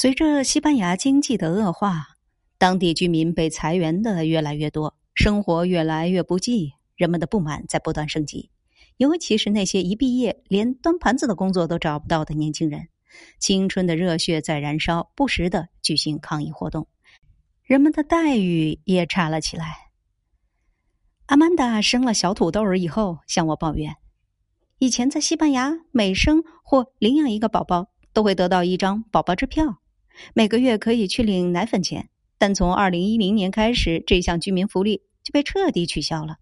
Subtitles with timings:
[0.00, 2.06] 随着西班牙经济的恶化，
[2.56, 8.48] 当地居民被裁员的越来越多，生活越来越不济，人们的不满在不断升级。
[8.96, 12.86] 尤其是那些一毕业连端盘子的工作都找不到的年轻人，
[13.40, 16.86] 青春的热血在燃烧，不时的举行抗议活动，
[17.64, 19.88] 人们的待遇也差了起来。
[21.26, 23.96] 阿曼达生了小土豆儿以后，向我抱怨：
[24.78, 27.88] 以前在西班牙，每生或领养一个宝宝。
[28.14, 29.80] 都会得到一张宝宝支票，
[30.34, 32.08] 每个月可以去领奶粉钱。
[32.38, 36.36] 但从二零一零年开始，这项居民福利就被彻底取消了。